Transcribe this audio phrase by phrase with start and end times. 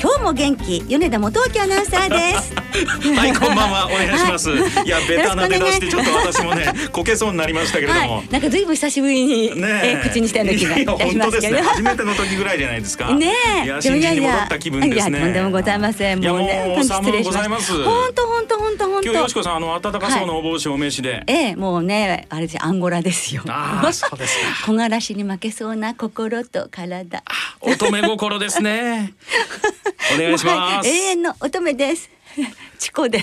[0.00, 0.84] 今日も元気。
[0.86, 2.54] 米田元明アナウンサーです。
[3.18, 3.86] はいこんばんは。
[3.86, 10.08] お願いします、はい、いやベタな出だしでちょっと私もね こけそうになりましたけれども、はい、なんかずいぶん久しぶりに、ね、え。
[10.08, 11.40] 口にしたような気がいたします。
[11.40, 13.12] けど、ね、 初めての時ぐらいじゃないですか。
[13.12, 13.32] ね
[13.64, 15.18] いや新人に戻った気分ですね。
[15.18, 16.22] とんでもございません。
[16.22, 17.82] もうね失礼します。
[17.82, 19.02] 本当本当本当本当。
[19.02, 22.58] 今日よしこさんあの暖かそうなお帽子お召しで、はい、ええもうねあれです。
[22.60, 23.42] アンゴラですよ。
[23.48, 24.66] あそうですか。
[24.66, 27.24] 木枯らしに負けそうな心と体。
[27.60, 29.14] 乙女心ですね
[30.14, 32.10] お願いします、永遠の乙女です。
[32.78, 33.22] チコで。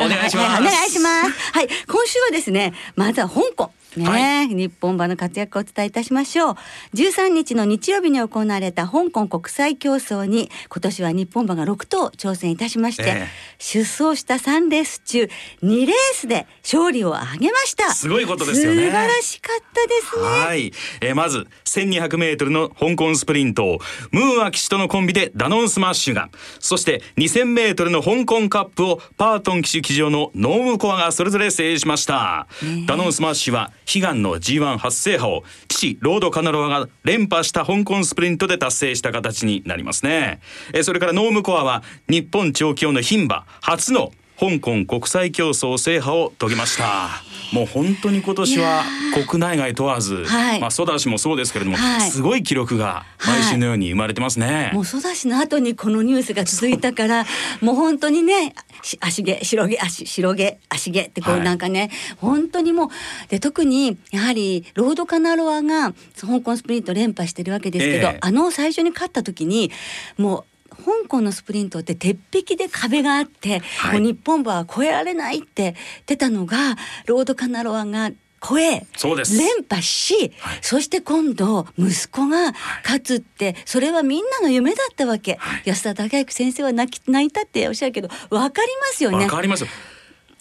[0.00, 1.30] お願いします、お願いします。
[1.52, 6.54] はい今週はですねまずは香港ね、はい、日本馬の活躍をお伝えいたしましょう。
[6.94, 13.26] 13日の日曜日に行われた香港国際競争に今年は日本馬が6頭挑戦いたしまして、えー、
[13.58, 15.28] 出走した3レース中
[15.62, 17.92] 2レースで勝利を挙げました。
[17.94, 18.86] すごいことですよね。
[18.86, 20.22] 素晴らしかったですね。
[20.46, 23.78] はい、えー、まず1200メートルの香港スプリントを
[24.10, 26.30] ムーア騎手とのコンビでダノンスマッシュが
[26.60, 32.46] そして2000メートルの香港カップをパートン騎手騎乗のノームコアがそれぞれ制しました、
[32.86, 40.40] ダノンスマッシュは悲願の G1 初制覇を父ロードカナロアが連覇した香港スプリントで達成した形になりますね。
[40.74, 47.22] えそれからノームコアは日本調教馬の牝馬初の香港国際競走制覇を遂げました。
[47.52, 48.84] もう本当に今年は
[49.26, 57.24] 国内外問わず、はい、まあソダシもそうですけれども、はい、すごい記録が毎週のように生まれてますね、はい、もうソダシの後にこのニュースが続いたから
[57.62, 58.54] もう本当にね
[59.00, 61.90] 足毛白毛足白毛足毛ってこうなんかね、はい、
[62.20, 62.88] 本当にもう
[63.28, 69.70] で特にやはりロードカナロアが香港スプリント連覇してるわけですけど、えー、あの最初に勝った時に
[70.18, 70.44] もう
[70.84, 75.74] 香港のスプリントって鉄壁で壁があって、はい、もう日本馬は越えられないって
[76.06, 82.52] 出たのがロードカナロアが超え連覇し、はい、そして今度息子が
[82.84, 89.18] 勝つって、それはみんなの夢だったわけ、はい、安田隆行先生は泣き泣いたっておっしゃるけど分かりますよね。
[89.18, 89.64] 分かります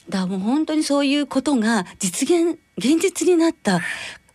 [0.09, 3.81] だからもう本当にそういうことが実現現実になった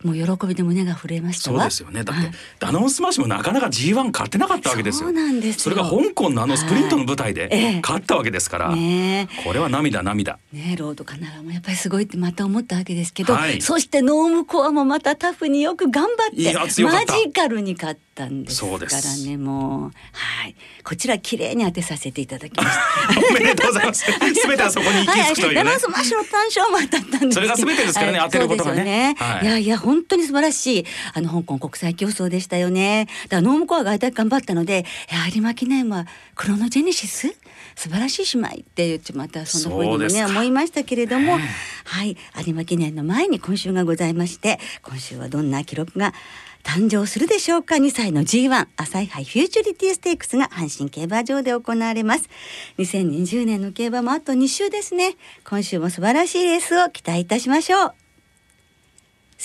[0.03, 2.03] もう喜びで胸が震えましたそうですよね。
[2.03, 5.07] だって、はい、ダノンスマッシュもなかなか G1 勝てなかったわけですよ。
[5.07, 10.39] そうなんですそれが香港のあのスプリントの舞台で勝ったわけですから、はいね、これは涙涙。
[10.51, 19.91] ねロードカナロアもやっぱりすごいってまた思ったわけですけど、はい、そしてノームコアもまたタフによく頑張ってマジカルに勝ったんですからねもう。
[20.11, 20.55] はい。
[20.83, 23.19] こちら綺麗に当てさせていただきました。
[23.31, 24.03] おめでとうございます。
[24.11, 29.45] すべてはそこに行き着くというね、はい、ダノンスマッシュの単勝も当たったんですそれがすべてですからね、当てることがね、ね、い。
[29.45, 33.07] やいや本当に素晴らしいあの香港国際競走でしたよね。
[33.25, 34.85] だからノームコアがあれだけ頑張ったので
[35.31, 37.35] 有馬記念はクロノジェネシス？
[37.75, 41.37] 素晴らしい姉妹って言ってまたそのふうにもね思いましたけれども、
[41.83, 42.17] はい。
[42.45, 46.13] 有馬記念の前に今週がございまして今週はどんな記録が
[46.63, 52.29] 誕生するでしょうか？2歳の G1 朝日杯フューチュリティステークスが阪神競馬場で行われます。
[52.77, 55.15] 2020年の競馬もあと2週ですね。
[55.43, 58.02] 今週も素晴らしいレースを期待いたしましょう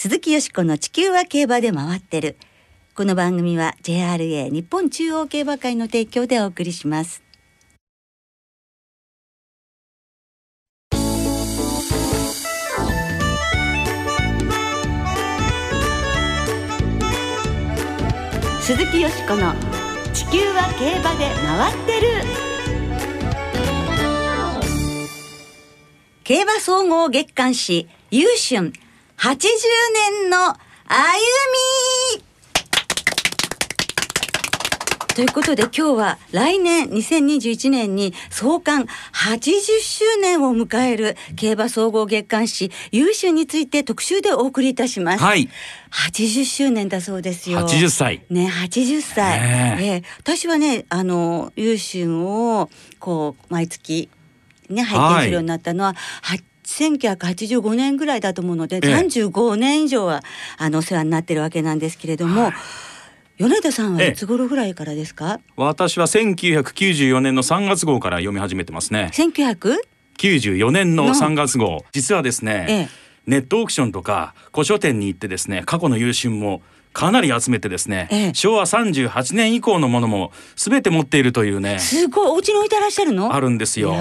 [0.01, 2.37] 鈴木よしこの地球は競馬で回ってる。
[2.95, 7.21] この番組は JRA 日本中央競馬会の提供でお送りします。
[18.61, 19.53] 鈴木よしこの
[20.15, 22.09] 地球は競馬で回ってる。
[26.23, 28.73] 競馬総合月刊誌優春
[29.19, 29.37] 80
[30.23, 30.55] 年の歩
[32.15, 32.23] み
[35.13, 45.25] ということで今日は来年2021年に創刊80周年を迎える競馬総合月刊誌優秀について特集でお送りいたします。
[45.25, 45.49] はい。
[45.91, 47.67] 80周年だそうですよ。
[47.67, 48.23] 80歳。
[48.31, 49.41] ね、80歳。
[49.83, 54.09] えー、私はね、あの優秀をこう毎月
[54.71, 56.45] ね拝見するようになったのは、はい、
[56.79, 60.23] 1985年ぐらいだと思うので、ええ、35年以上は
[60.57, 62.53] あのお世話になってるわけなんですけれども、はい、
[63.39, 69.11] 米田さんはいつ頃ぐらいからですか、私は1994年の3月号から読み始めてますね。
[69.13, 71.85] 1994年の3月号。
[71.93, 72.89] 実はですね、
[73.29, 76.63] ネットオークションとか古書店に行ってですね過去の優秀も
[76.99, 78.35] かなり集めてですね、ええ。
[78.35, 82.31] 昭和38年以降のものも全て持っているというねすごい。
[82.31, 83.33] お家に置いてらっしゃるの？
[83.33, 83.95] あるんですよ。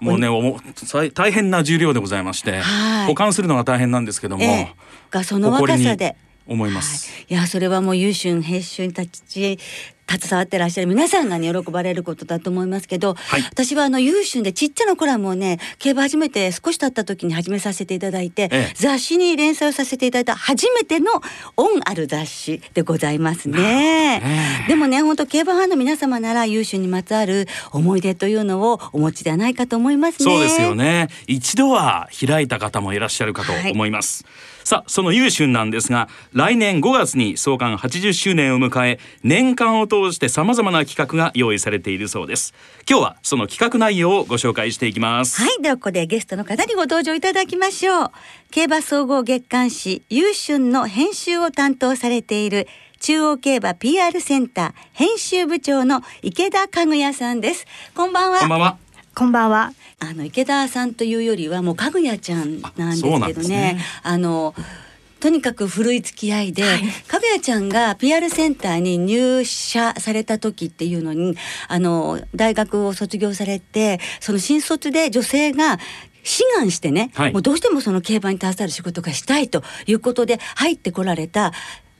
[0.00, 0.58] もうねお
[1.14, 3.06] 大変な重量でございまして、はい。
[3.06, 4.74] 保管するのが大変なんですけども、ええ。
[5.12, 6.16] がその若さで。
[6.44, 9.58] 思います、はい、いやそれはもう優秀編集に立ち
[10.10, 13.42] 携わってらっしゃる皆さんがね喜ばれることだと思いますけど、はい。
[13.42, 18.72] 私はあの優秀でちっちゃなコラムをね競馬始めて少し経った時に始めさせていただいて、ええ。
[18.74, 21.12] 雑誌に連載をさせていただいた初めての
[21.56, 23.58] 恩ある雑誌でございますね。
[23.58, 30.24] ねでもね本当競馬ファンの皆様なら優秀にまつわる思い出というのをお持ちではないかと思いますね。
[30.24, 31.08] そうですよね。
[31.26, 34.24] 一度は開いた方もいらっしゃるかと思います、
[34.64, 42.54] さあその優秀なんですが来年5月に創刊80周年を迎え年間を通して様々な企画が用意されているそうです
[42.88, 48.10] 今日はその企画内容をご紹介していきますはい、ではここでゲストの方にご登場いただきましょう。
[48.52, 52.68] 競馬総合月刊誌優春の編集を担当されている
[53.00, 57.66] 中央競馬 PR センター編集部長の池田家具屋さんです。
[57.94, 58.38] こんばんは。
[58.38, 58.78] こんばんは
[59.14, 59.72] こんばんは。
[60.02, 64.52] あの池田さんというよりはもうかぐやちゃんなんですけどねねあの
[65.20, 66.64] とにかく古い付き合いで、
[67.06, 71.36] かぐやちゃんが PR センターに入社された時っていうのに
[71.68, 75.78] あの大学を卒業されてその新卒で女性が
[76.24, 81.52] 志願してね、はいもうどうしてもその競馬に携わる仕事がしたいということで入ってこられた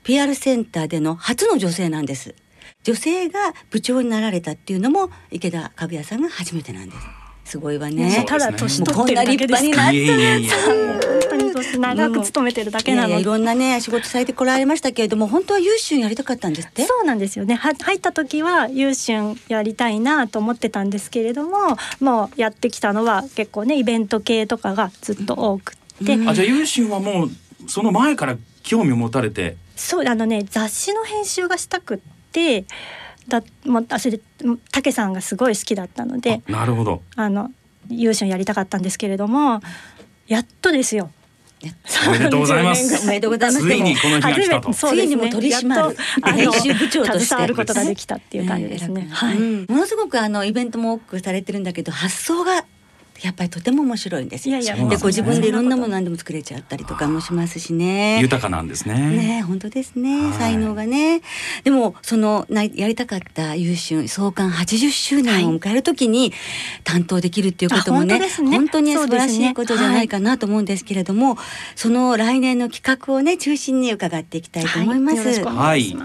[0.02, 2.34] PR センターでの初の女性なんです。
[2.82, 3.38] 女性が
[3.70, 7.21] 部長になられたっていうのも池田かぐやさんが初めてなんです。
[7.44, 8.24] すごいわね。
[8.26, 10.50] ただ年取ってるだけですかもうこんな立派になっいえいえいえ。
[10.50, 13.20] 本当にそう長く勤めてるだけなので。
[13.20, 16.84] いろんなね仕事されてこられましたけれども本当は優秀やりたかったんですって？
[16.84, 17.54] そうなんですよね。
[17.54, 26.28] は入った時は優春やりたいなと思ってたんですけれども、もうやってきたのは結構ねイベント系とかがずっと多くって、うん。
[26.28, 27.30] あじゃあ優秀はもう
[27.68, 29.56] その前から興味を持たれて？
[29.76, 31.98] そうあのね雑誌の編集がしたくっ
[32.32, 32.64] て、
[33.28, 34.22] だもうあそれで
[34.72, 37.02] 武さんがすごい好きだったので、あなるほど。
[37.16, 37.50] あの
[37.88, 39.60] 優春やりたかったんですけれども、
[40.26, 41.10] やっとですよ。
[42.08, 42.82] おめでとうございます。
[42.82, 43.66] 30年ぐらおめでとうございます。
[43.66, 44.74] ついにこの日が来たと。
[44.74, 45.96] ついにも取り締まる
[46.34, 47.24] 編集部長として。
[47.26, 49.02] 携わることができたっていう感じですね。
[49.02, 49.36] ええはい。
[49.36, 49.66] うん。
[49.68, 52.64] ものすごくあのイベントも多くされてるんだけど発想が
[53.22, 54.58] やっぱりとても面白いんですよ。
[54.58, 58.20] いやいやでご自分でいろんなもの何でも作れちゃったりとかもしますしね。
[58.20, 58.94] 豊かなんですね。
[58.94, 60.32] ねえ本当ですね、はい。
[60.32, 61.22] 才能がね。
[61.62, 66.32] でもそのなやりたかった優秀創刊80周年を迎えるときに
[66.84, 71.38] 担当できるっていうこともね,、あ本当に素晴らしそうですねいことじゃないかなと思うんですけれども、
[71.76, 75.44] その来年の企画をね中心に伺っていきたいと思います。
[75.44, 75.96] はい。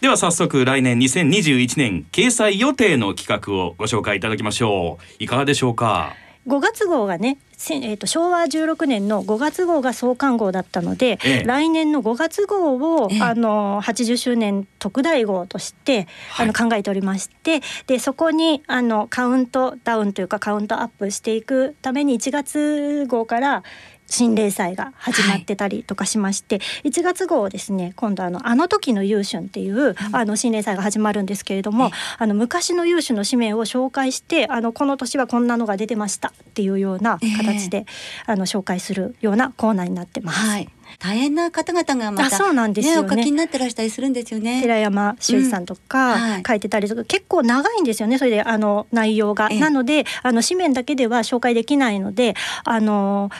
[0.00, 5.04] では早速来年2021年掲載予定の企画をご紹介いただきましょう。
[5.18, 6.27] いかがでしょうか？
[6.48, 11.44] 5月号がね、せえー、と昭和16年の5月号が創刊号だったので、ええ。
[11.44, 13.20] 来年の5月号を、ええ。
[13.20, 16.08] あの80周年特大号として、
[16.38, 23.62] あの考えておりましてでそこにあのカウントダウンというかカウントアップしていくために1月号から
[24.08, 37.86] 新連載が始まってたりとかしまして、1月号ですね今度あの「あの時の優春」っていう、あの新連載が始まるんですけれども、あの昔の優秀の紙面を紹介してあのこの年はこんなのが出てましたっていうような形で、
[38.26, 40.38] あの紹介するようなコーナーになってます。
[40.38, 40.68] はい、
[40.98, 43.06] 大変な方々がまたあそうなんですよね。
[43.06, 44.62] お書きになってらしたりするんですよね。
[44.62, 45.80] 寺山修司さんとうん。
[45.86, 46.42] かはい。
[46.46, 48.18] 書いてたりとか、結構長いんですよね。
[48.18, 49.48] それであの内容が。
[49.50, 49.60] ええ。
[49.60, 53.30] なのであの紙面だけでは紹介できないのであの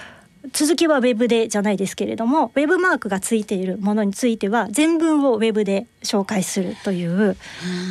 [0.52, 7.36] 続きはウェブでじゃないですけれどもウェブマークがついているものについては全文をウェブで紹介するという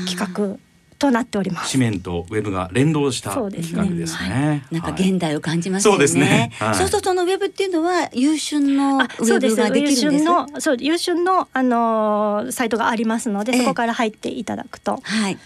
[0.08, 0.58] 企画
[0.98, 1.74] となっております。
[1.74, 3.82] 紙面とウェブが連動したそうですね。
[3.84, 4.66] 企画ですね。
[4.72, 5.10] なんかはい。
[5.12, 5.96] 現代を感じますよね。
[5.96, 6.52] そうですね。
[6.58, 6.76] はい。
[6.76, 9.56] そうするとそのウェブっていうのは優秀のウあェそうです。
[9.58, 10.24] ブができるんです？
[10.24, 13.60] 優秀のそう優秀のあのーサイトがありますので、ええ。
[13.60, 15.00] そこから入っていただくと。
[15.04, 15.38] はい。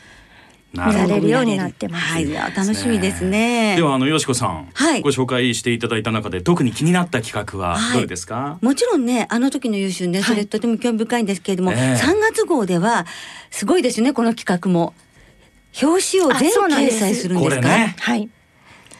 [0.74, 2.06] 見られるようになってます。
[2.14, 3.76] はい、楽しみですね。
[3.76, 5.02] ではあのよしこさん、はい。
[5.02, 7.96] ご紹介していただいた中で特に気になった企画ははい。
[7.96, 11.78] どれですか、もちろんねあの時の優秀ねそれとても興味深いんですけれども、ええ。
[11.96, 13.06] 3月号では
[13.50, 14.94] すごいですねこの企画も。
[15.82, 16.98] 表紙を全あそうなんです。
[16.98, 17.62] 掲載するんですか？
[17.62, 17.96] これね。
[17.98, 18.30] はい。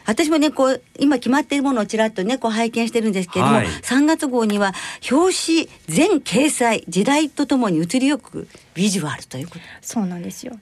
[0.04, 3.66] 私もねこう今決まっているものをちらっとねこう拝見してるんですけれども、はい。
[3.66, 4.72] 3月号には
[5.10, 9.60] 表紙全掲載時代とともに移りゆくビジュアルということ。
[9.80, 10.58] そうなんですよ。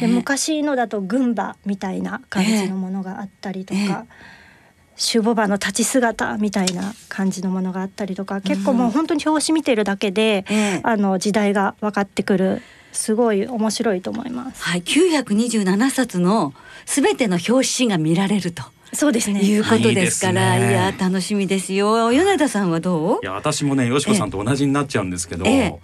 [0.00, 4.44] で昔のだと群馬みたいな感じのものがあったりとか、ええ
[4.96, 10.80] シュボバの立ち姿みたいな感じのものがあったりとか結構もう本当に表紙見てるだけで、ええ。
[10.84, 12.62] あの時代が分かってくる
[12.92, 14.62] すごい面白いと思います。
[14.62, 16.54] はい927冊の
[16.86, 18.62] すべての表紙が見られると。
[18.92, 19.40] そうですね。
[19.40, 20.58] いうことですから、い。
[20.58, 20.70] いね。
[20.70, 22.12] いや楽しみですよ。
[22.12, 23.18] 米田さんはどう？
[23.20, 25.80] いや私もねよしこさんと同じになっちゃうんですけど、ええ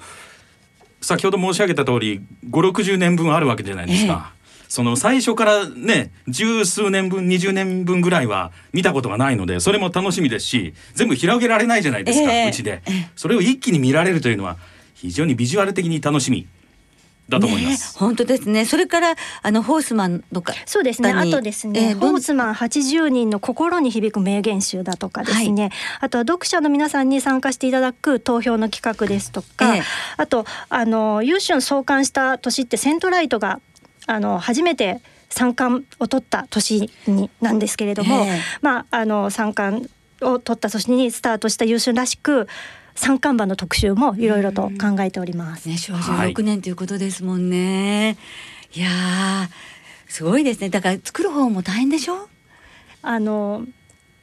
[1.00, 4.32] 先ほど申し上げた通り560年分あるわけじゃないですか。
[4.68, 12.48] その最初からね十数年分20年分ぐらいは見たことがないのでそれも楽しみですし全部広げられないじゃないですか、ええ。
[12.48, 12.82] うちで。
[13.16, 14.58] それを一気に見られるというのは
[14.94, 16.46] 非常にビジュアル的に楽しみ
[17.30, 17.94] だと思います。
[17.94, 18.64] ね本当ですね。
[18.66, 21.10] それからあのホースマンとかそうですね。
[21.10, 25.70] あとですね、えーホースマン80人の心に響く名言集だとかですね、
[26.00, 29.82] あとは読者の皆さんに参加していただく投票の企画ですとか、ええ
[30.16, 33.60] あとあの優春創刊した年ってセントライトが
[34.06, 39.88] あの初めて三冠を取った年になんですけれども、ええまああの三冠
[40.20, 42.48] を取った年にスタートした優春らしく
[43.00, 45.68] 三冠馬の特集もいろいろと考えております。
[45.70, 48.18] ね昭和16年ということですもんね。
[48.74, 49.48] い、やー
[50.06, 50.68] すごいですね。
[50.68, 52.28] だから作る方も大変でしょ？
[53.00, 53.64] あの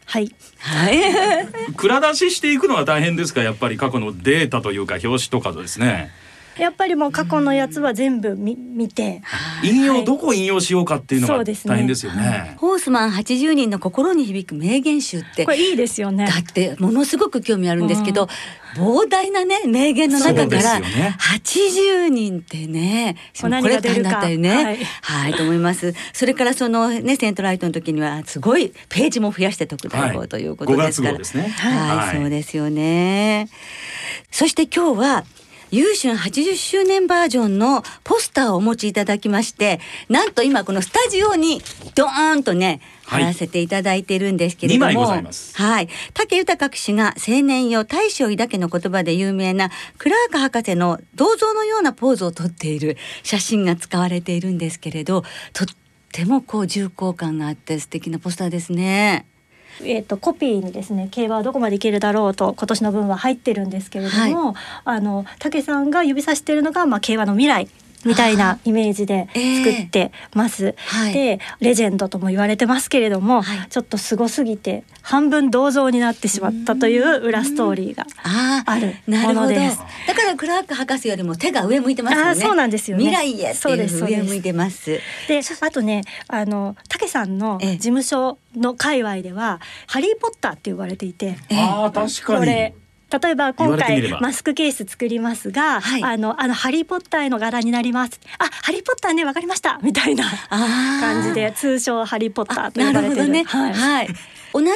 [0.05, 0.31] はい。
[0.59, 0.99] はい。
[1.75, 3.41] 蔵出ししていくのは大変ですか？
[3.41, 6.11] やっぱり過去のデータというか表紙とかですね
[6.59, 9.21] やっぱりもう過去のやつは全部見見て、
[9.63, 11.73] 引用どこを引用しようかっていうのがそうですね。
[11.73, 12.55] 大変ですよね。
[12.57, 15.45] ホースマン80人の心に響く名言集って。
[15.45, 16.25] これいいですよね。
[16.25, 16.33] だ。
[16.37, 18.27] ってものすごく興味あるんですけど、
[18.75, 21.15] 膨大なね名言の中からよね。
[21.19, 24.49] 80人ってねこ何れ大変だったよね。
[24.49, 24.77] はい。
[25.01, 25.93] はい、と思います。
[26.13, 31.47] それからそのねセントライトの時にはすごいページも増やして特大号ということですから、5月号ですね。
[31.57, 32.17] はい、はい。
[32.17, 33.49] そうですよね。
[34.31, 35.25] そして今日は
[35.71, 41.61] 優春80周年バージョンのポスターをお持ちいただきましてなんと今このスタジオに
[41.95, 45.87] ドーンとねはい貼らせていただいてるんですけれども、はい。
[46.13, 55.67] 武豊騎士が青年よ大将抱けの言葉で有名なクラーク博士の銅像のようなポーズをとっている写真が使われているんですけれど、とっ
[56.11, 59.25] てもこう重厚感があって素敵なポスターですね。
[59.83, 67.67] えっ、とコピーにですね競馬はどこまでいけるだろうと今年の分は入ってるんですけれども、あの武さんが指さしているのがまあ競馬の未来
[68.05, 70.75] みたいなイメージで作ってます。
[70.77, 71.13] はい。
[71.13, 73.67] でレジェンドとも言われてますけれども、はい。
[73.69, 79.41] ちょっとすごすぎて半分銅像になってしまったという裏ストーリーがああ、あるなるほど。
[79.41, 82.29] ものですだからクラーク博士よりも手が上向いてますよね。
[82.29, 83.03] あーそうなんですよね。
[83.05, 84.21] 未来へってそういうですそうです。
[84.21, 84.99] 上向いてます。
[85.27, 87.71] であとねあの武さんのええ。
[87.73, 91.37] 事務所の界隈では「ハリー・ポッター」って言われていて。
[91.51, 92.39] ああ確かに。
[92.39, 92.73] これ
[93.09, 98.19] 例えば今回マスクケース作りますが、はいあのあのハリーポッターへの柄になります。
[98.37, 103.15] あ、ハリーポッターねわかりました みたいな感じで通称ハリーポッタあーと呼ばれてる。
[103.15, 103.43] なるほどね。
[103.45, 103.73] はい。
[103.73, 104.07] はい。
[104.53, 104.69] 同じ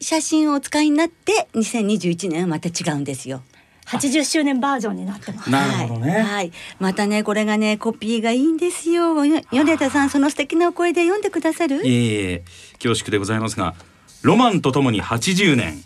[0.00, 3.42] 写真をお使いになって2021年はまた違うんですよ。
[3.86, 5.50] 80周年バージョンになってます。
[5.50, 9.24] なるほどねはい、はいまたねこれがねコピーがいいんですよ。
[9.26, 11.84] よ米田さんその素敵なお声で読んでくださる？
[11.86, 12.42] いえいえ
[12.82, 13.74] 恐縮でございますが
[14.22, 15.82] ロマンとともに80年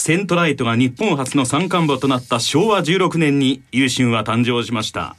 [0.00, 5.14] セントライトが日本初の三冠馬となった昭和16年に優春は誕生しました。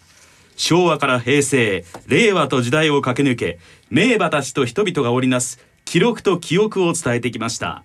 [0.55, 3.59] 昭和から平成令和と時代を駆け抜け
[3.91, 7.83] 名馬たちと人々が織りなす記録と記憶を伝えてきました。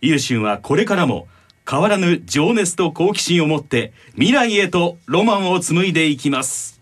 [0.00, 1.28] 優春はこれからも
[1.70, 6.80] 変わらぬ情熱と好奇心を持って未来へとロマンを紡いでいきます。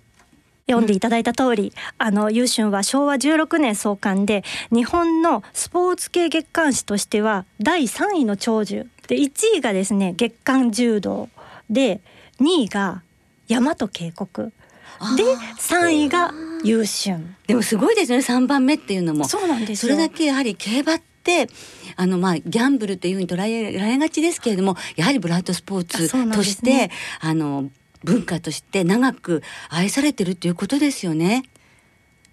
[0.68, 8.86] 読んでいただいた通り、あの優春は昭和16年創刊で日本のスポーツ系月刊誌としては第3位の長寿。
[9.10, 11.28] で1位がですね月刊柔道。
[11.68, 12.00] で
[12.40, 13.02] 2位が
[13.48, 14.52] 大和渓谷。
[15.16, 15.24] で
[15.58, 17.18] 3位が優春。
[17.48, 19.24] でもすごいですね3番目っていうのも。
[19.24, 21.48] そうなんですそよれだけやはり競馬って
[21.96, 26.90] あのまあギャンブルというふうに捉えられがちですけれどもやはりブラッドスポーツとして、ね
[27.20, 27.68] あの
[28.04, 31.42] 文化として長く愛されてるっていうことですよね。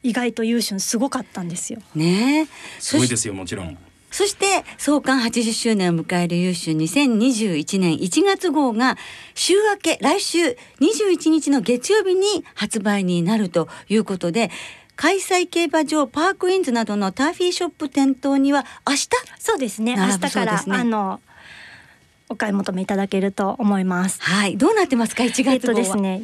[0.03, 1.81] 意外と優春すごかったんですよ。
[1.95, 2.47] ね。
[2.77, 3.77] すごいですよもちろん
[4.11, 8.97] そして創刊80周年を迎える優秀2021年1月号が
[9.35, 14.49] 週明け来週21日の月曜日に発売になるということで
[14.95, 19.95] 開催競馬場パークインズなどのターフィーショップ店頭には明日そうですね。
[19.95, 21.21] 明日から、ねあの
[22.29, 24.21] お買い求めいただけると思います。
[24.21, 24.57] はい。
[24.57, 26.23] どうなってますか？1月号は、えっとですね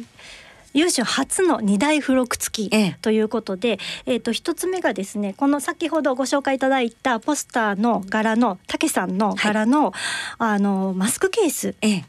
[0.74, 2.92] 優秀初の二大付録付ええ。
[2.92, 9.92] きということで、えっと一つ目がですねこの先ほどご紹介いただいたポスターの柄の武さんの柄の、
[10.38, 11.74] あのマスクケース。
[11.80, 12.04] ええ。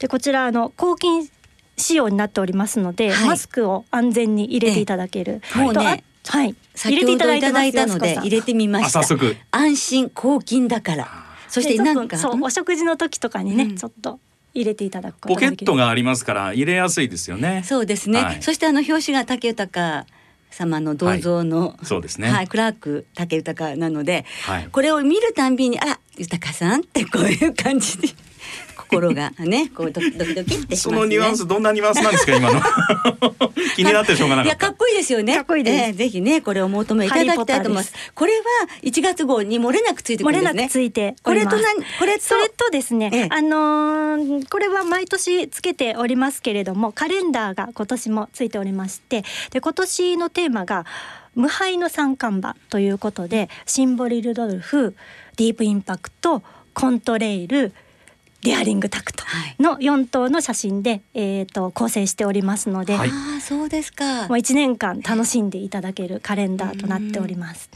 [0.00, 1.28] でこちらあの抗菌
[1.76, 3.28] 仕様になっておりますので、はい。
[3.28, 5.62] マスクを安全に入れていただける、ええ。
[5.62, 6.54] もうねとあはい。
[6.74, 9.00] 先ほどいただいたの入れていただいてますよで入れてみました。
[9.00, 9.36] あ早速。
[9.50, 11.08] 安心抗菌だから。
[11.48, 12.18] そしてなんか。
[12.18, 13.76] そうお食事の時とかにね、うん。
[13.76, 14.20] ちょっと
[14.54, 17.62] 入れていただくポケットがありますから入れやすいですよね。
[17.64, 18.42] そうですね、はい。
[18.42, 20.06] そしてあの表紙が竹豊
[20.50, 22.28] 様の銅像の、そうですね。
[22.28, 24.68] はい、クラーク竹豊なので、はい。
[24.70, 28.08] これを見るたんびにあら豊さんってこういう感じで
[28.90, 30.76] 心がねこうドキドキってしますね。
[30.76, 32.60] そのニュアンスどんなニュアンスなんですか今の
[33.76, 35.34] 気になってしょうがなかったいやかっこいいですよね。
[35.36, 37.92] かっこいいですええぜひねこれをお求めいただきたいと思います。
[38.14, 38.44] これは
[38.82, 40.54] 1月号に漏れなくついてく漏るんですね。
[40.54, 50.84] れなくついてこれと何これとそれとですね、ええあのーこれは毎年つけておりますけれどもカレンダーが今年もついておりましてで今年のテーマが
[51.34, 54.94] 無敗の三冠馬ということでシンボリルドルフ
[55.36, 56.42] ディープインパクト
[56.74, 57.72] コントレイル
[58.42, 59.24] デアリングタクト
[59.58, 63.10] の4頭の写真で、えー、と構成しておりますので、はい。
[63.10, 64.28] ああそうですか。
[64.28, 64.38] もう。
[64.38, 67.70] 1年間楽しんでいただけるカレンダーとなっております。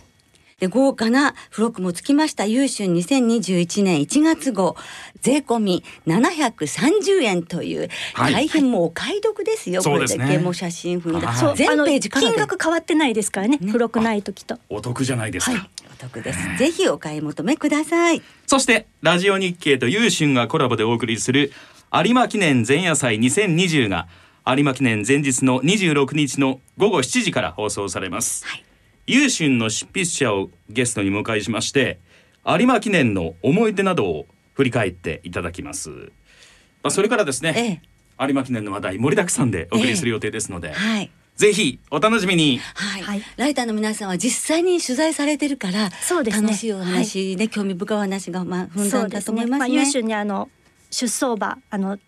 [0.61, 2.47] で豪華な付録もつきました。
[2.47, 4.77] 優春2021年1月号。
[5.21, 8.33] 税込み730円という、はい。
[8.33, 10.25] 大変もうお買い得ですよ、そうですね。
[10.25, 13.59] これだけもう写真ふんだ、全ページから金額変わってないですからね。
[13.59, 13.67] ね。
[13.67, 14.59] 付録ない時と。
[14.69, 16.57] お得じゃないですか、はいお得です。
[16.59, 18.21] ぜひお買い求めください。
[18.47, 21.53] そしてラジオ日経と優春がコラボでお送りする
[21.93, 24.09] 有馬記念前夜祭2020が
[24.45, 28.65] 有馬記念前日の26日の午後7時から放送されます、はい。
[29.07, 32.01] 優春の執筆者をゲストに迎えしまして
[32.45, 35.91] 有馬記念の思い出などを振り返っていただきます。
[35.91, 37.81] まあそれからですね、
[38.19, 40.73] え有馬記念の話題盛りだくさんでお送りする予定ですので、え。
[40.73, 42.59] はいぜひお楽しみに。
[42.75, 43.23] はい、はい。
[43.37, 46.49] ライターの皆さんは実際に取材されてるからそうですね。
[46.49, 49.75] 楽しいお話ね、興味深いお話がまあふんだんだと思いますね。
[49.75, 50.49] 優秀にあの
[50.91, 51.99] 出走馬あの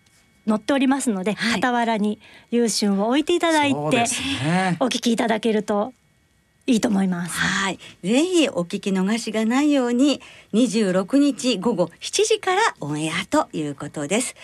[0.47, 1.61] 載っておりますので、はい。
[1.61, 2.19] 傍らに
[2.51, 4.77] 優秀を置いていただいてね。
[4.79, 5.93] お聞きいただけると
[6.65, 7.37] いいと思います。
[7.37, 10.21] はい、ぜひお聞き逃しがないように
[10.53, 14.35] 26日午後7時からオンエアということです。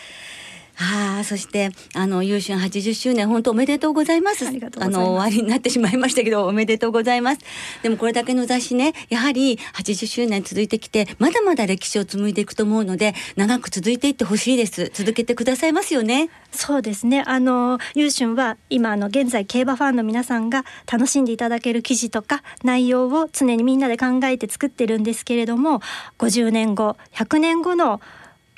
[0.75, 4.47] はあ、そしてあの優秀80周年本当おめでとうございます。
[4.47, 7.41] ありがとうございますの終わりになってしまいましたけどおめでとうございます。
[7.83, 14.91] でもこれだけの雑誌ねやはり80周年続いてきてまだまだ歴史を紡いでいくと思うので長く続いていってほしいです。
[14.93, 16.29] 続けてくださいますよね。
[16.51, 17.23] そうですね。
[17.25, 25.81] あの優春は今あの現在競馬ファンの皆さんが楽しんでいただける記事とか内容を常にみんなで考えて作ってるんですけれども、
[26.17, 28.01] 50年後、100年後の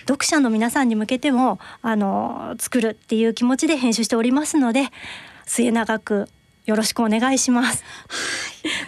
[0.08, 4.86] 読者の皆さんに向けてもあの作るっていう気持ちで編集しておりますので、
[5.46, 6.30] 末永く
[6.66, 7.84] よろしくお願いします。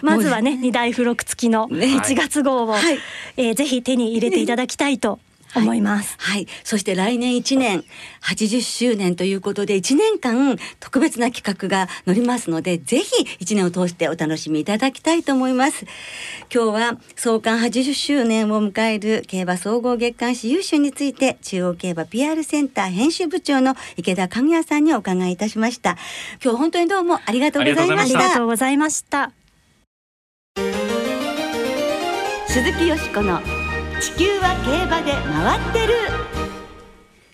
[0.02, 1.86] まずはね、二大付録付きのね。
[1.86, 2.98] 1月号を、はい。
[3.36, 5.20] えーぜひ手に入れていただきたいと
[5.54, 6.16] 思います。
[6.18, 6.46] はい。
[6.64, 7.84] そして来年1年、
[8.22, 15.86] 80周年ということで、1年間特別な企画が乗りますので、ぜひ1年を通してお楽しみいただきたいと思います。
[16.52, 25.96] 今日は創刊80周年を迎える競馬総合月刊誌優秀について、中央競馬 PR センター編集部長の池田かぐやさんにお伺いいたしました。
[26.42, 28.42] 今日本当にどうもありがとうございましありがとた。
[28.42, 29.32] うございました。
[32.46, 33.40] 鈴木よしこの
[34.00, 35.94] 地球は競馬で回ってる。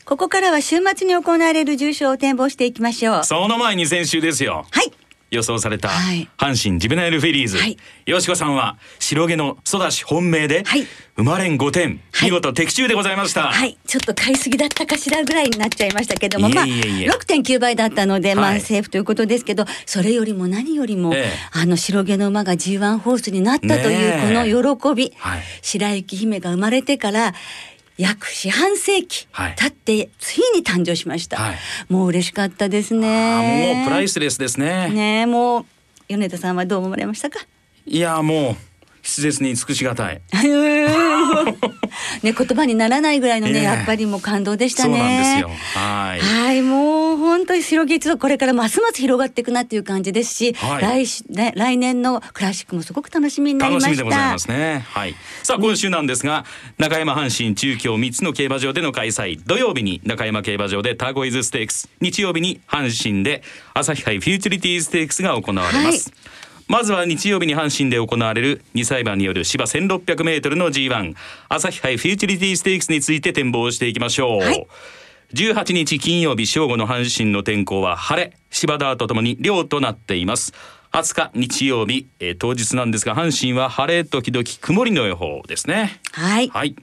[0.04, 3.24] ここからは週末に行われる重賞を展望していきましょう。
[3.24, 4.92] その前に先週ですよはい。
[5.34, 6.28] 予想されたはい。
[6.38, 7.76] 阪神ジブナイルフィリーズ、はい。
[8.06, 10.86] よしこさんは白毛のソダシ本命で、はい。
[11.16, 12.30] 生まれん5点、はい。
[12.30, 16.88] 見事的中でございました、はい、ちょっと買いすぎだったかしらぐらいになっちゃいましたけども、まあいえいえ。
[17.00, 18.56] いえ6.9倍だったので、まはい。
[18.58, 21.32] あセーフということですけど、それよりも何よりも、ええ。
[21.52, 25.42] あの白毛の馬が G1 ホースになったというこの喜び、はい。
[25.62, 27.34] 白雪姫が生まれてから。
[27.96, 29.54] 約四半世紀はい。
[29.56, 31.56] 経ってついに誕生しました、はい。
[31.88, 33.76] もう嬉しかったですね。
[33.76, 34.90] もうプライスレスですね。
[34.90, 35.66] ねえもう
[36.08, 37.38] 米田さんはどう思われましたか？
[37.86, 38.56] いやもう
[39.04, 40.20] 筆舌に尽くしがたい
[42.22, 53.88] ね言葉にならないぐらいのね、ええやっぱりもう感動でしたねそうなんですよはいはい、もう本当に白毛一族これからますます広がっていくなっていう感じですし、はい来しね来年のクラシックもすごく楽しみになりました。
[53.88, 54.84] 楽しみでございますね。
[54.88, 55.14] はい。
[55.42, 56.44] さあ今週なんですが、
[56.78, 59.40] 中山阪神中京3つの競馬場での開催。
[59.44, 63.42] 土曜日に中山競馬場でターゴイズステークス、日曜日に阪神で
[63.74, 66.12] 朝日杯フューチュリティステークスが行われます。
[66.66, 71.14] まずは日曜日に阪神で行われる2歳馬による芝 1600m の G1
[71.48, 74.40] 朝日杯フューチュリティステークスについて展望していきましょう。
[74.40, 74.66] はい。
[75.34, 80.52] 18日金曜日正午の阪神の天候は晴れ芝ダーとともに涼となっています。
[80.92, 86.00] 20日日曜日、えー当日なんですが阪神は晴れ時々曇りの予報ですね。
[86.12, 86.76] はい、はい。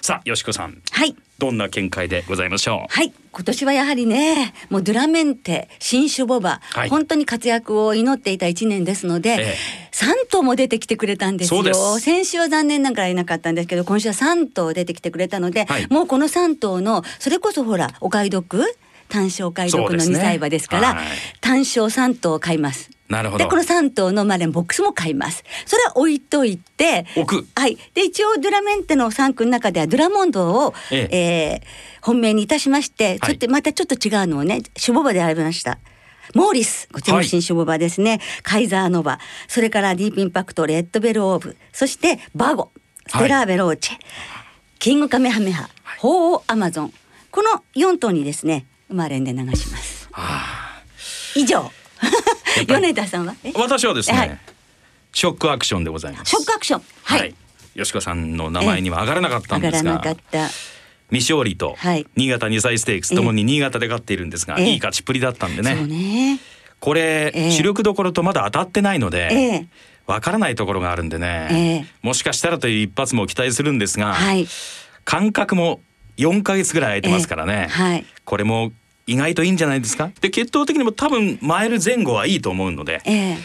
[0.00, 0.80] さあよしこさん。
[0.92, 2.92] はい、どんな見解でございましょう？
[2.92, 6.88] はい、今年はやはりね、もうドゥラメンテ、新種ボバ、はい。
[6.88, 9.56] 本当に活躍を祈っていた一年ですので、ええ。
[9.92, 11.98] 3頭も出てきてくれたんですよ。
[11.98, 15.86] 先週は残念ながらいなかったんですけど、今週は3頭出てきてくれたので、はい。
[15.90, 18.64] もうこの3頭の、それこそほら、お買い得？
[19.08, 20.16] 単勝お買い得の2そうですね。
[20.16, 21.06] 歳馬ですから、はい。
[21.42, 22.90] 単勝3頭買います。
[23.08, 23.44] なるほど。
[23.44, 25.44] でこの3頭の馬連ボックスも買います。
[25.64, 27.48] それは置いといて置く。
[27.54, 27.76] はい。
[27.94, 31.16] で一応ドゥラメンテの産駒の中ではドゥラモンドを、ええ。
[31.16, 33.18] えー本命にいたしまして、はい。
[33.20, 35.78] ちょっとまたちょっと違うのをね種牡馬で選びました。
[36.34, 36.88] モーリス。
[36.92, 39.18] こちらも新種牡馬ですね、カイザーノバ。
[39.48, 41.56] それからディープインパクトレッドベルオーブ。
[41.72, 42.70] そしてバゴ。
[43.08, 43.98] ステラーベローチェ、
[44.78, 45.68] キングカメハメハ。
[45.98, 46.92] 鳳凰アマゾン。
[47.32, 50.08] この4頭にですね生まれんで流します。
[51.34, 51.70] 以上
[52.64, 53.34] 米田さんは？
[53.44, 53.52] え？
[53.54, 54.38] 私はですね、はい。
[55.12, 56.30] ショックアクションでございます。
[56.30, 56.82] ショックアクション。
[57.02, 57.34] はい、
[57.74, 60.48] 吉川さんの名前には上がらなかったんですが上がらなかった。
[61.10, 62.06] 未勝利とはい。
[62.16, 64.70] 新潟2歳ステークスともに新潟で勝っているんですが、ええ。
[64.70, 66.34] いい勝ちっぷりだったんでそうね。
[66.34, 66.40] ね
[66.80, 67.50] これ、ええ。
[67.52, 69.66] 主力どころとまだ当たってないので、ええ。
[70.06, 71.86] わからないところがあるんでね、ええ。
[72.02, 74.46] もしかしたらという一発も期待するんですが、はい。
[75.04, 75.80] 間隔も
[76.16, 77.66] 4ヶ月ぐらい空いてますからね、ええ。
[77.68, 78.06] はい。
[78.24, 78.72] これも
[79.06, 80.10] 意外といいんじゃないですか？
[80.20, 83.36] で血統的にも多分マイル前後はいいと思うので、ええ。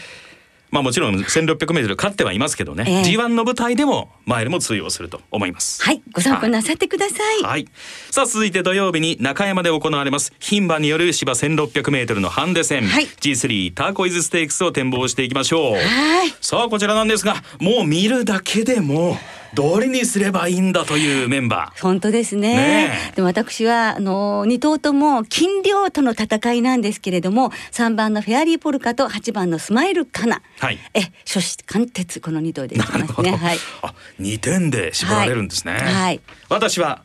[0.70, 3.02] まあもちろん 1600m 勝ってはいますけどね、ええ。
[3.02, 5.82] G1 の舞台でもマイルも通用すると思います。
[5.82, 7.66] はいご参考なさってください、はい。
[8.10, 10.32] さあ続いて土曜日に中山で行われます。
[10.40, 13.06] 牝馬による芝1600メートルのハンデ戦、はい。
[13.06, 15.74] G3 ターコイズステークスを展望していきましょう。
[15.74, 16.34] はい。
[16.40, 19.16] さあこちらなんですが、もう見るだけでも
[19.54, 21.82] どれにすればいいんだというメンバー。
[21.82, 22.56] 本当ですね。
[22.56, 23.16] ねえ。
[23.16, 30.78] でも私はあの2頭とも金量との戦いなんですけれども3番のフェアリーポルカと8番のスマイルカナ、はい。
[30.94, 32.82] え初子貫徹この2頭でいき。
[32.82, 33.36] ますね。
[33.36, 33.58] はい。
[33.82, 35.72] あ、2点で絞られるんですね。
[35.72, 37.04] はいはい私は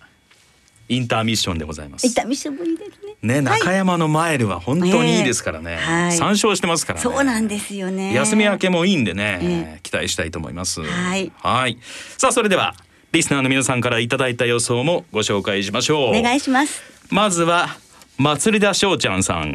[0.89, 2.07] インターミッションでございます。
[2.07, 5.71] 痛みしぶりですねね、中山のマイルは本当にいいですからね。
[5.71, 7.03] ええはい参照してますからね。
[7.03, 10.81] そうなんですよね休み明けもいいんでね、え期待したいと思います。
[10.81, 11.77] はいはい
[12.17, 12.75] さあそれでは
[13.11, 16.17] リスナーの皆さんからいただいた予想もご紹介しましょう。
[16.17, 17.77] お願いしますまずは
[18.17, 19.53] 祭田翔ちゃんさん。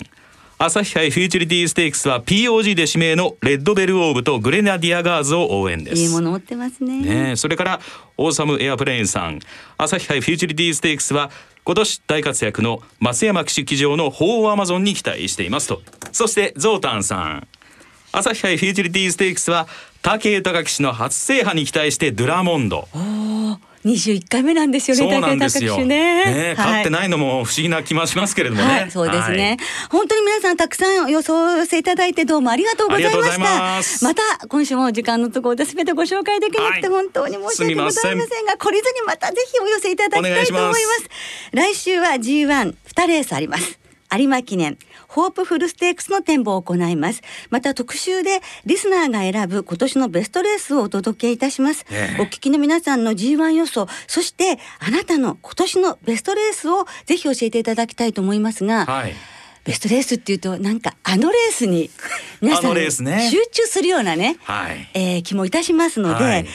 [0.64, 6.00] 朝日杯フューチュリティステークスは POG で指名のレッドベルオーブとグレナディアガーズを応援です。
[6.00, 7.00] いいもの持ってますね。
[7.00, 7.80] ねえそれから
[8.16, 9.40] オーサムエアプレーンさん。
[9.76, 11.32] 朝日杯フューチュリティステークスは
[11.64, 15.82] 今年大活躍の松山騎手騎乗のホウオウアマゾンに期待していますと。
[16.12, 17.48] そしてゾウタンさん。
[18.12, 19.66] 朝日杯フューチュリティステークスは
[20.02, 22.86] 武豊騎手の初制覇に期待してドゥラモンド
[23.84, 26.54] 21回目なんですよねそうなんですよ、ね。
[26.56, 29.56] 勝っていないのも不思議な気もしますけれどもね、はい、そうですね、
[29.90, 37.02] 本当に皆さんたくさん予想を寄せいただいてどうもありがとうございましたまた今週も時間の都合で全てご紹介できなくてはい。
[37.02, 40.82] 本当に申し訳ございませんが、懲りずにまたぜひお寄せいただきたいと思います。
[41.52, 42.74] 来週は G12
[43.06, 43.81] レースあります
[44.18, 47.22] 有馬記念ホープフルステークスの展望を行います。
[47.50, 52.22] また特集でリスナーが選ぶ今年のベストレースをお届けいたします、ねえ。
[52.22, 59.14] お聞きの皆さんの G1 予想そしてあなたの今年のベストレースをぜひ教えていただきたいと思いますが、はい。
[59.64, 61.88] ベストレースっていうとなんかあのレースに
[62.40, 64.88] 皆さん集中するようなね、はい。
[64.94, 66.46] えー気もいたしますので、はい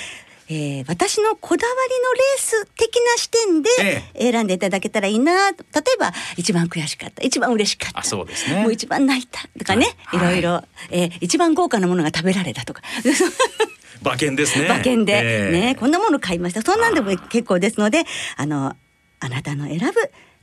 [0.49, 3.69] えー私のこだわりのレース的な視点で
[4.15, 5.51] え選んでいただけたらいいな。
[5.51, 7.21] 例えば一番悔しかった。
[7.23, 7.99] 一番嬉しかった。
[7.99, 8.61] あそうですね。
[8.61, 10.39] もう一番泣いたとかね、はい。
[10.39, 12.81] い、ろいろ、えー一番豪華なものが食べられたとか。
[14.01, 14.65] 馬券ですね。
[14.65, 15.51] 馬券で、ええ。
[15.51, 16.61] ねこんなもの買いました。
[16.61, 18.03] そんなんでも結構ですので
[18.37, 18.75] あの
[19.19, 19.93] あなたの選ぶ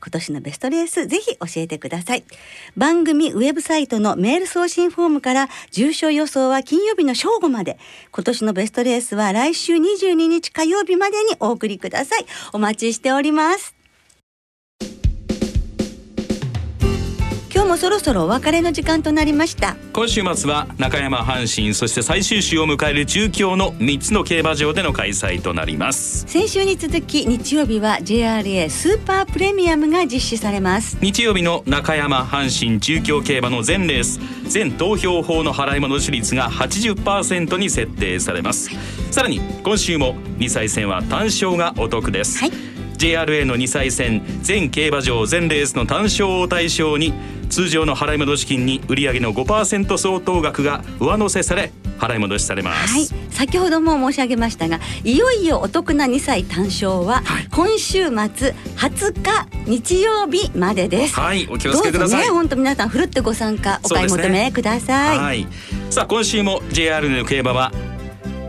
[0.05, 2.25] 今年のベストレースぜひ教えてください。
[2.77, 7.79] 番組ウェブサイトのメール送信フォームから重賞予想は金曜日の正午まで。
[8.12, 12.27] 今年のベストレースは来週22日火曜日までにお送りください。
[12.53, 13.84] お待ちしております。
[17.64, 19.74] 今日もそろそろお別れの時間となりました。
[19.94, 26.27] 今週末は中山阪神そして最終週を迎える中京の3つの競馬場での開催となります。
[26.29, 30.98] 先週に続き日曜日は JRA スーパープレミアムが実施されます。
[31.00, 38.68] 日曜日の中山阪神中京競馬の全レース全投票法の払い戻し率が80%に設定されます。
[39.11, 47.12] さらに今週も2歳戦は単勝がお得です、はい JRA の2歳戦全競馬場全レースの単勝を対象に
[47.50, 57.48] 通常の払い戻し金に売上の5%相当額が上乗せされ払い戻しされます、はい、先ほども申し上げましたがいよいよお得な2歳単勝ははい。
[57.50, 61.14] 今週末20日日曜日までです。
[61.14, 61.46] はい。
[61.50, 62.28] お気をつけください。
[62.28, 65.18] 本当皆さんふるってご参加お買い求めください。
[65.18, 65.46] はい、
[65.90, 67.72] さあ今週も JR の競馬は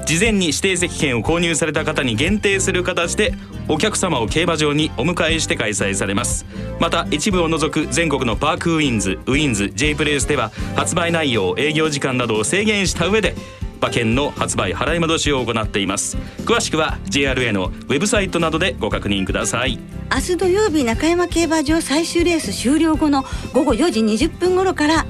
[0.05, 3.33] 事前に指定席券を購入された方に限定する形で
[3.67, 6.45] お客様を競馬場にお迎えして開催されます。
[6.79, 13.35] また一部を除く全国のパークウィンズウィンズ J プレイスでは発売内容営業時間などを制限した上で
[13.81, 16.17] 馬券の発売払い戻しを行っています。
[16.45, 19.79] 詳しくは JRA のウェブサイトなどでご確認ください。
[20.11, 23.23] 明日土曜日中山競馬場最終レース終了後の
[23.53, 25.05] 午後4時20分頃から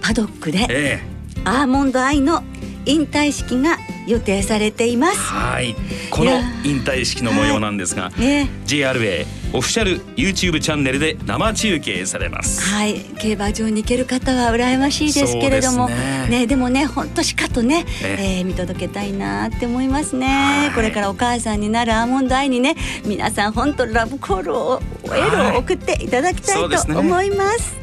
[0.00, 1.02] パドックでえ。
[1.44, 2.42] アーモンドアイの
[2.86, 5.18] 引退式が予定されています。
[5.18, 5.74] はい。
[6.10, 6.32] この
[6.64, 8.50] 引退式の模様なんですが、ね。
[8.66, 12.60] JRA オフィシャル YouTube チャンネルで生中継されます。
[12.62, 13.00] はい。
[13.18, 15.88] 競馬場に行ける方は羨ましいですけれども。
[15.88, 16.46] そうですね。
[16.46, 18.42] でもね本当しかとね、ええ。
[18.42, 20.70] ー見届けたいなって思いますね、はい。
[20.72, 27.76] これからお母さんになるアーモンドアイにね皆さん本当ラブコールをエールを送っていただきたいと思います、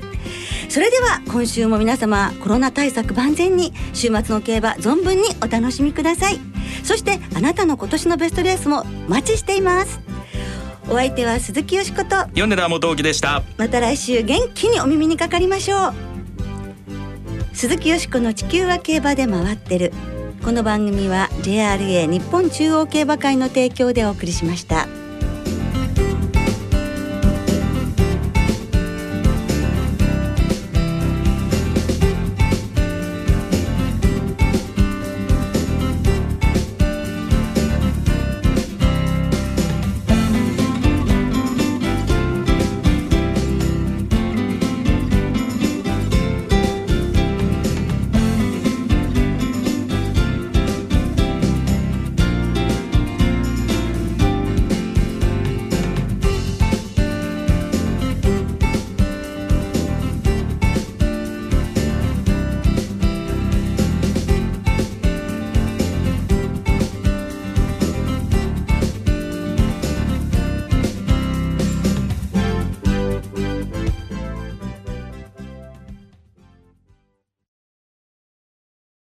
[0.71, 6.39] それでは今週も皆様コロナ対策万全に週末の競馬存分にお楽しみください。
[6.85, 9.99] そしてあなたの今年のベストレースもお待ちしています。
[10.89, 13.43] お相手は鈴木よしこと米田元樹でした。
[13.57, 15.93] また来週元気にお耳にかかりましょう。
[17.51, 19.91] 鈴木よしこの地球は競馬で回ってる。
[20.41, 24.87] この番組は JRA 日本中央競馬会の提供でお送りしました。